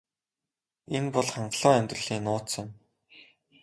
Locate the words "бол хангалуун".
1.15-1.77